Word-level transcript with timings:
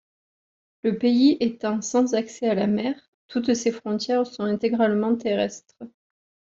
Le 0.81 0.97
pays 0.97 1.37
étant 1.41 1.79
sans 1.83 2.15
accès 2.15 2.49
à 2.49 2.55
la 2.55 2.65
mer, 2.65 2.99
toutes 3.27 3.53
ses 3.53 3.71
frontières 3.71 4.25
sont 4.25 4.41
intégralement 4.41 5.15
terrestres. 5.15 5.77